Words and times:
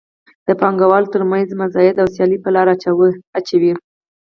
د 0.47 0.49
پانګوالو 0.59 1.11
تر 1.13 1.21
مینځ 1.31 1.49
مزایده 1.61 1.99
او 2.03 2.09
سیالي 2.15 2.37
په 2.41 2.49
لاره 2.55 2.73
اچوي. 3.37 3.73